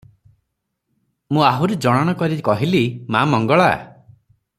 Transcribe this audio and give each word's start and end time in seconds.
ମୁଁ 1.35 1.43
ଆହୁରି 1.49 1.77
ଜଣାଣ 1.87 2.15
କରି 2.21 2.39
କହିଲି, 2.49 2.81
'ମା 3.11 3.23
ମଙ୍ଗଳା! 3.35 3.69